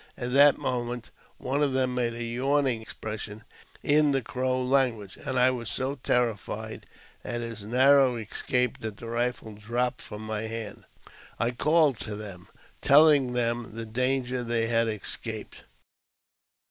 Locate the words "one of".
1.37-1.73